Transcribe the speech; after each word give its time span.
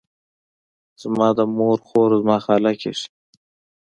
زما 1.01 1.27
د 1.37 1.39
مور 1.57 1.77
خور، 1.87 2.09
زما 2.21 2.37
خاله 2.45 2.71
کیږي. 2.81 3.05